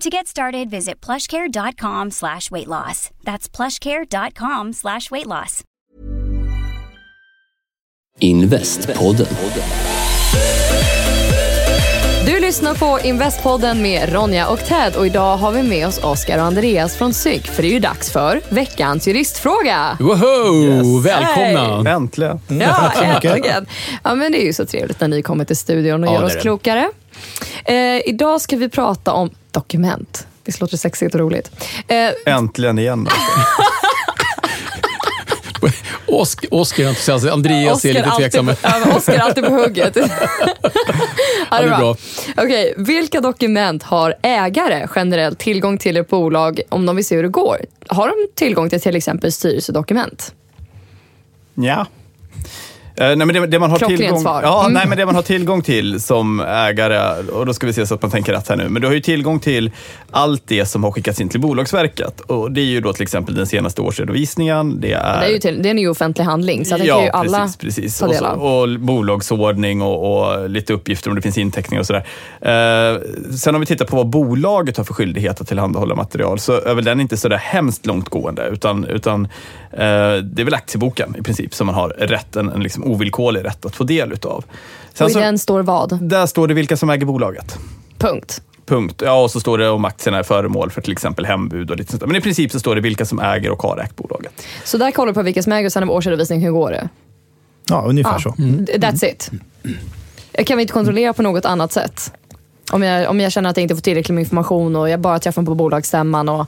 [0.00, 3.10] To get started, visit plushcare.com slash weight loss.
[3.24, 5.62] That's plushcare.com slash weight loss.
[8.20, 9.26] Investpodden.
[12.26, 16.38] Du lyssnar på Investpodden med Ronja och Ted och idag har vi med oss Oskar
[16.38, 19.96] och Andreas från SYK för det är ju dags för veckans juristfråga.
[20.00, 21.00] Woho!
[21.00, 21.90] Välkomna!
[21.90, 22.40] Äntligen.
[22.48, 23.66] Ja, äntligen.
[24.04, 26.22] Ja, men det är ju så trevligt när ni kommer till studion och Ja, gör
[26.24, 26.40] oss det.
[26.40, 26.90] klokare.
[27.64, 27.74] Eh,
[28.08, 30.26] idag ska vi prata om dokument.
[30.44, 31.50] Visst låter det sexigt och roligt?
[31.88, 33.08] Eh, Äntligen igen.
[36.06, 38.46] Osk, Oskar är entusiastisk, Andreas är lite alltid tveksam.
[38.46, 39.96] på- Ja, Oskar är alltid på hugget.
[39.96, 40.06] ja,
[41.50, 41.96] det är bra.
[42.36, 47.16] Okej, vilka dokument har ägare generellt tillgång till i ett bolag om de vill se
[47.16, 47.56] hur det går?
[47.88, 50.34] Har de tillgång till till exempel styrelsedokument?
[51.54, 51.86] Ja.
[52.96, 54.42] Eh, nej, men det, det man har Klockrent tillgång, svar.
[54.42, 54.72] Ja, Mm.
[54.72, 57.94] nej, men det man har tillgång till som ägare, och då ska vi se så
[57.94, 59.70] att man tänker rätt här nu, men du har ju tillgång till
[60.10, 62.20] allt det som har skickats in till Bolagsverket.
[62.20, 65.20] Och det är ju då till exempel den senaste årsredovisningen, det är...
[65.20, 67.38] Det är ju till, den är ju offentlig handling, så det ja, kan ju alla
[67.38, 67.98] precis, precis.
[67.98, 68.42] ta Och, del så, av.
[68.44, 72.06] och bolagsordning och, och lite uppgifter om det finns inteckningar och sådär.
[72.40, 73.00] Eh,
[73.36, 76.74] sen om vi tittar på vad bolaget har för skyldighet att tillhandahålla material så är
[76.74, 79.24] väl den inte sådär hemskt långtgående utan, utan
[79.72, 79.78] eh,
[80.22, 83.66] det är väl aktieboken i princip som man har rätt, en, en liksom ovillkorlig rätt
[83.66, 84.44] att få del utav.
[84.94, 85.98] Sen Och i så, den står vad?
[86.02, 87.58] Där står det vilka som äger bolaget.
[87.98, 88.42] Punkt.
[88.66, 89.02] Punkt.
[89.04, 91.90] Ja, och så står det om aktierna är föremål för till exempel hembud och lite
[91.90, 92.06] sånt.
[92.06, 94.42] Men i princip så står det vilka som äger och har ägt bolaget.
[94.64, 96.88] Så där kollar du på vilka som äger och sen av årsredovisning, hur går det?
[97.68, 98.18] Ja, ungefär Ja.
[98.20, 98.30] så.
[98.78, 99.30] That's it.
[100.46, 102.12] Kan vi inte kontrollera på något annat sätt?
[102.72, 105.18] Om jag, om jag känner att jag inte får tillräckligt med information och jag bara
[105.18, 106.46] träffar dem på bolagsstämman och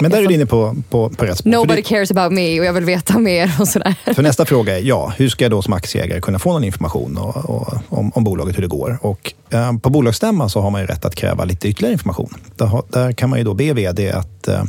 [0.00, 1.50] Men där är du inne på, på, på rätt spår.
[1.50, 3.94] Nobody cares about me och jag vill veta mer och sådär.
[4.04, 6.64] det, för nästa fråga är, ja, hur ska jag då som aktieägare kunna få någon
[6.64, 8.98] information och, och, om, om bolaget, hur det går?
[9.02, 12.34] Och, eh, på bolagsstämman så har man ju rätt att kräva lite ytterligare information.
[12.56, 14.62] Där, där kan man ju då be vd att eh,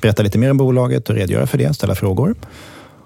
[0.00, 2.34] berätta lite mer om bolaget och redogöra för det, ställa frågor.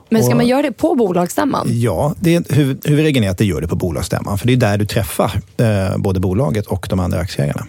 [0.08, 1.66] Men ska man göra det på bolagsstämman?
[1.70, 4.56] Ja, det är, huvud, huvudregeln är att det gör det på bolagsstämman, för det är
[4.56, 7.66] där du träffar eh, både bolaget och de andra aktieägarna.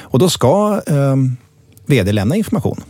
[0.00, 1.16] Och då ska eh,
[1.86, 2.80] vd lämna information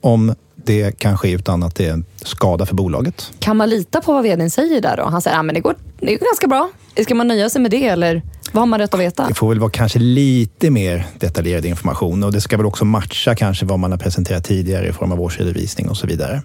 [0.00, 3.32] om det kan ske utan att det är skada för bolaget.
[3.38, 5.04] Kan man lita på vad vdn säger där då?
[5.04, 6.70] Han säger att ah, det, går, det går ganska bra.
[7.02, 8.22] Ska man nöja sig med det eller
[8.54, 9.28] vad har man rätt att veta?
[9.28, 13.34] Det får väl vara kanske lite mer detaljerad information och det ska väl också matcha
[13.34, 16.42] kanske vad man har presenterat tidigare i form av årsredovisning och så vidare.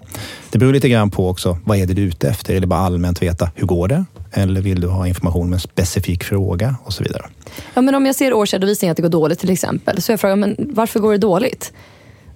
[0.49, 2.53] Det beror lite grann på också, vad är det du är ute efter?
[2.55, 4.05] Är det bara allmänt veta, hur går det?
[4.31, 7.25] Eller vill du ha information med en specifik fråga och så vidare?
[7.73, 10.35] Ja, men om jag ser årsredovisning att det går dåligt till exempel, så jag frågar
[10.35, 11.73] men varför går det dåligt?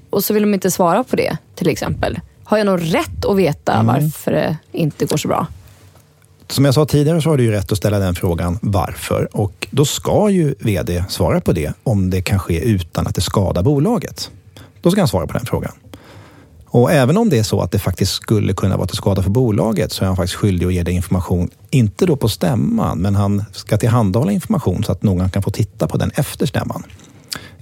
[0.09, 2.19] Och så vill de inte svara på det till exempel.
[2.43, 3.85] Har jag nog rätt att veta Mm.
[3.85, 5.47] varför det inte går så bra?
[6.53, 9.29] Som jag sa tidigare så har du ju rätt att ställa den frågan varför.
[9.31, 13.21] Och då ska ju vd svara på det om det kan ske utan att det
[13.21, 14.31] skadar bolaget.
[14.81, 15.71] Då ska han svara på den frågan.
[16.65, 19.29] Och även om det är så att det faktiskt skulle kunna vara till skada för
[19.29, 23.15] bolaget så är han faktiskt skyldig att ge dig information, inte då på stämman, men
[23.15, 26.83] han ska tillhandahålla information så att någon kan få titta på den efter stämman.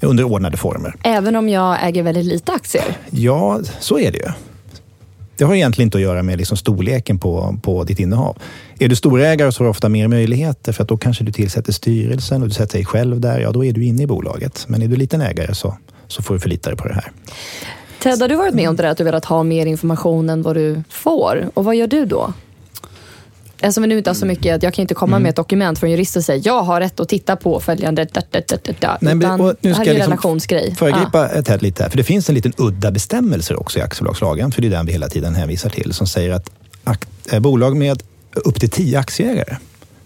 [0.02, 0.96] Under ordnade former.
[1.04, 2.98] Även om jag äger väldigt lite aktier.
[3.10, 4.32] Ja, så är det ju.
[5.42, 8.38] Det har egentligen inte att göra med liksom storleken på, på ditt innehav.
[8.80, 11.74] Är du storägare så har du ofta mer möjligheter för att då kanske du tillsätter
[11.74, 13.40] styrelsen och du sätter dig själv där.
[13.40, 14.66] Ja, då är du inne i bolaget.
[14.68, 15.78] Men är du liten ägare så,
[16.08, 17.12] så får du förlita dig på det här.
[18.00, 20.42] Ted, har du varit med om det där att du velat ha mer information än
[20.42, 21.50] vad du får?
[21.54, 22.34] Och vad gör du då?
[23.64, 25.24] Eftersom vi nu inte har så mycket, att jag kan inte komma Mm.
[25.24, 28.22] med ett dokument från jurister och säga jag har rätt att titta på följande da,
[28.32, 28.98] da, da, da.
[29.02, 30.76] Nej, Utan nu det ska här är en liksom relationsgrej.
[30.76, 34.52] Föregripa ett här lite här, för det finns en liten udda bestämmelse också i aktiebolagslagen,
[34.52, 36.50] för det är den vi hela tiden hänvisar till, som säger att
[36.84, 38.04] ak- eh, bolag med
[38.36, 39.56] upp till tio aktieägare,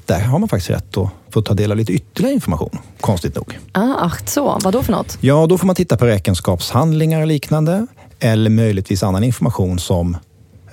[0.05, 3.59] där har man faktiskt rätt att få ta del av lite ytterligare information, konstigt nog.
[3.71, 4.59] Ah, ach, så.
[4.63, 5.17] Vad då för något?
[5.21, 7.87] Ja, då får man titta på räkenskapshandlingar och liknande
[8.19, 10.17] eller möjligtvis annan information som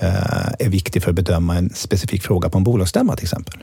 [0.02, 3.54] Eh, är viktig för att bedöma en specifik fråga på en bolagsstämma till exempel.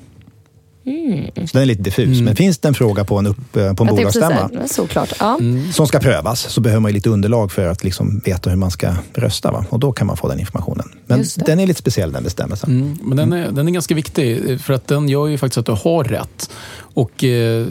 [0.86, 1.48] Mm.
[1.48, 2.08] Så den är lite diffus.
[2.08, 2.26] Mm.
[2.26, 5.14] Men finns det en fråga på en, upp, eh, på en bolagsstämma såklart.
[5.20, 5.38] Ja.
[5.40, 5.72] Mm.
[5.72, 8.96] som ska prövas så behöver man lite underlag för att liksom veta hur man ska
[9.14, 9.52] rösta.
[9.52, 9.66] Va?
[9.70, 10.90] Och då kan man få den informationen.
[11.06, 12.70] Men den är lite speciell den bestämmelsen.
[12.70, 12.98] Mm.
[13.02, 15.90] Men den är, den är ganska viktig för att den gör ju faktiskt att du
[15.90, 16.50] har rätt.
[16.94, 17.66] Och, eh,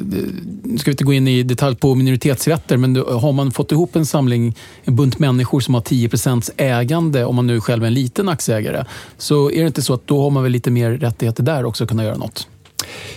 [0.62, 3.96] nu ska vi inte gå in i detalj på minoritetsrätter, men har man fått ihop
[3.96, 7.94] en samling, en bunt människor som har 10% ägande, om man nu själv är en
[7.94, 8.84] liten aktieägare,
[9.18, 11.84] så är det inte så att då har man väl lite mer rättigheter där också
[11.84, 12.48] att kunna göra något?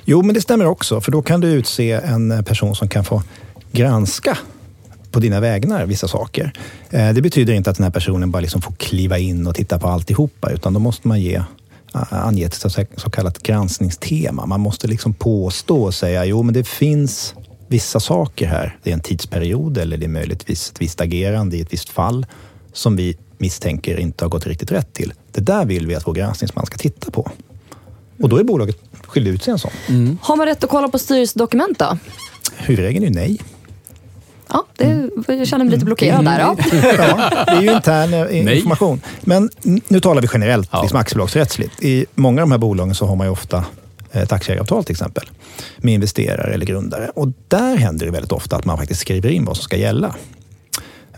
[0.05, 3.03] Jo, men det stämmer också, för då kan du utse en eh, person som kan
[3.03, 3.23] få
[3.71, 4.37] granska
[5.11, 6.53] på dina vägnar vissa saker.
[6.89, 9.79] Eh, det betyder inte att den här personen bara liksom får kliva in och titta
[9.79, 11.43] på alltihopa, utan då måste man ge
[11.93, 12.53] ange ett
[12.97, 14.45] så kallat granskningstema.
[14.45, 17.35] Man måste liksom påstå och säga, jo men det finns
[17.67, 18.77] vissa saker här.
[18.83, 22.25] Det är en tidsperiod eller det är möjligtvis ett visst agerande i ett visst fall
[22.73, 25.13] som vi misstänker inte har gått riktigt rätt till.
[25.31, 27.31] Det där vill vi att vår granskningsman ska titta på.
[28.21, 28.77] Och då är bolaget
[29.11, 29.71] skyldig ut sig en sån.
[29.87, 30.17] Mm.
[30.21, 31.97] Har man rätt att kolla på styrelsedokument då?
[32.57, 33.41] Huvudregeln är nej.
[34.49, 36.39] Ja, det, jag känner mig lite blockerad där.
[36.39, 36.55] Ja.
[36.97, 39.01] ja det är ju intern eh, information.
[39.21, 40.81] Men nu talar vi generellt, ja.
[40.81, 41.83] liksom aktiebolagsrättsligt.
[41.83, 43.65] I många av de här bolagen så har man ju ofta
[44.11, 45.29] ett aktieägaravtal till exempel
[45.77, 47.11] med investerare eller grundare.
[47.15, 50.15] Och där händer det väldigt ofta att man faktiskt skriver in vad som ska gälla.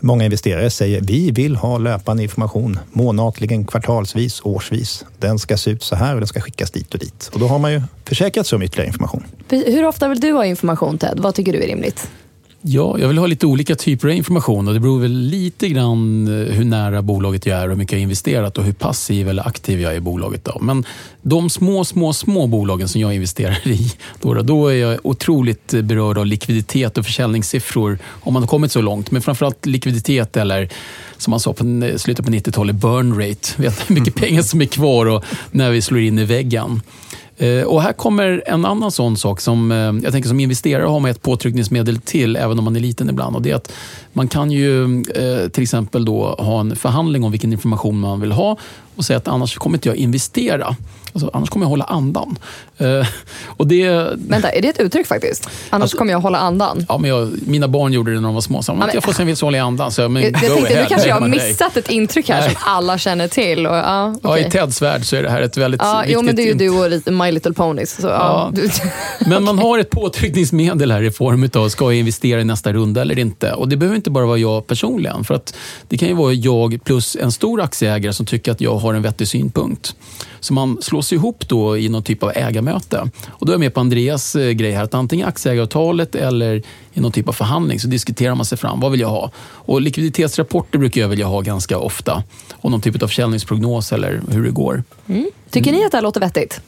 [0.06, 5.04] Många investerare säger vi vill ha löpande information månatligen, kvartalsvis, årsvis.
[5.18, 7.30] Den ska se ut så här och den ska skickas dit och dit.
[7.32, 9.24] Och då har man ju försäkrat sig om ytterligare information.
[9.48, 11.20] Hur ofta vill du ha information Ted?
[11.20, 12.08] Vad tycker du är rimligt?
[12.66, 16.26] Ja, jag vill ha lite olika typer av information och det beror väl lite grann
[16.26, 19.28] eh, hur nära bolaget jag är och hur mycket jag har investerat och hur passiv
[19.28, 20.44] eller aktiv jag är i bolaget.
[20.44, 20.58] Då.
[20.60, 20.84] Men
[21.22, 26.18] de små, små, små bolagen som jag investerar i, då, då är jag otroligt berörd
[26.18, 29.10] av likviditet och försäljningssiffror om man har kommit så långt.
[29.10, 30.68] Men framförallt likviditet eller
[31.16, 31.64] som man sa på
[31.96, 33.48] slutet på 90-talet, burn rate.
[33.56, 36.80] Vet hur mycket pengar som är kvar och när vi slår in i väggen.
[37.36, 41.00] Eh, och här kommer en annan sån sak som eh, jag tänker som investerare har
[41.00, 43.36] man ett påtryckningsmedel till även om man är liten ibland.
[43.36, 43.72] Och det är att
[44.12, 48.32] man kan ju eh, till exempel då ha en förhandling om vilken information man vill
[48.32, 48.56] ha
[48.96, 50.76] och säga att annars kommer inte jag investera.
[51.14, 52.38] Alltså, annars kommer jag hålla andan.
[52.80, 53.06] Uh,
[53.46, 55.48] och det, Vänta, är det ett uttryck faktiskt?
[55.70, 56.86] Annars alltså, kommer jag hålla andan?
[56.88, 58.62] Ja, men jag, mina barn gjorde det när de var små.
[58.62, 59.92] Så om ja, jag får sen vill så hålla andan.
[59.92, 62.98] Så, men, jag, jag tänkte, nu kanske jag har missat ett intryck här som alla
[62.98, 63.66] känner till.
[63.66, 64.40] Och, ja, okay.
[64.40, 66.14] ja, I Teds värld så är det här ett väldigt ja, viktigt...
[66.14, 66.68] Jo, men det är ju du
[67.06, 67.96] och My Little Ponies.
[68.00, 68.52] Så, ja.
[68.56, 68.90] ja.
[69.26, 73.02] men man har ett påtryckningsmedel här i form av ska jag investera i nästa runda
[73.02, 73.52] eller inte.
[73.52, 75.24] Och Det behöver inte bara vara jag personligen.
[75.24, 75.54] För att
[75.88, 79.02] Det kan ju vara jag plus en stor aktieägare som tycker att jag har en
[79.02, 79.96] vettig synpunkt.
[80.40, 83.10] Så man slås ihop då i någon typ av ägarmöte.
[83.28, 87.00] Och då är jag med på Andreas eh, grej här, att antingen aktieägaravtalet eller i
[87.00, 88.80] någon typ av förhandling så diskuterar man sig fram.
[88.80, 89.30] Vad vill jag ha?
[89.38, 92.22] Och likviditetsrapporter brukar jag vilja ha ganska ofta.
[92.52, 94.82] Och någon typ av försäljningsprognos eller hur det går.
[95.06, 95.30] Mm.
[95.50, 96.60] Tycker ni att det här låter vettigt?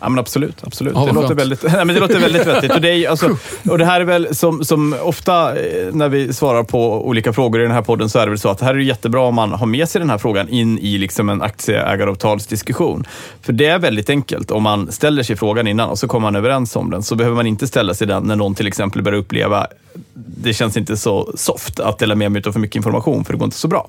[0.00, 0.64] Ja, men absolut.
[0.64, 0.92] absolut.
[0.96, 2.74] Ja, det, låter väldigt, nej, men det låter väldigt vettigt.
[2.74, 3.36] Och det, är, alltså,
[3.70, 7.60] och det här är väl som, som ofta eh, när vi svarar på olika frågor
[7.60, 9.34] i den här podden så är det väl så att det här är jättebra om
[9.34, 13.04] man har med sig den här frågan in i liksom en aktieägaravtalsdiskussion.
[13.42, 14.50] För det är väldigt enkelt.
[14.50, 17.36] Om man ställer sig frågan innan och så kommer man överens om den så behöver
[17.36, 19.66] man inte ställa sig den när någon till exempel börjar uppleva
[20.14, 23.38] det känns inte så soft att dela med mig av för mycket information för det
[23.38, 23.88] går inte så bra.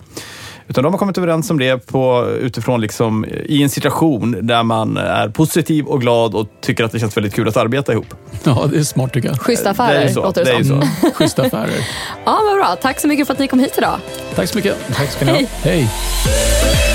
[0.70, 4.98] Utan de har kommit överens om det på, utifrån liksom, i en situation där man
[4.98, 8.14] är positiv och glad och tycker att det känns väldigt kul att arbeta ihop.
[8.44, 9.42] Ja, det är smart tycker jag.
[9.42, 10.82] Schyssta affärer, det så, låter det, det som.
[11.14, 11.88] Schyssta affärer.
[12.26, 12.76] ja, vad bra.
[12.82, 14.00] Tack så mycket för att ni kom hit idag.
[14.36, 14.78] Tack så mycket.
[14.96, 15.38] Tack ska ni ha.
[15.38, 15.48] Hej.
[15.64, 16.89] Hej.